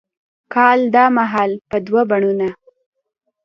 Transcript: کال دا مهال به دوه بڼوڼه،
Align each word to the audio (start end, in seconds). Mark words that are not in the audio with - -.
کال 0.53 0.79
دا 0.95 1.05
مهال 1.17 1.51
به 1.69 1.77
دوه 1.87 2.01
بڼوڼه، 2.09 2.49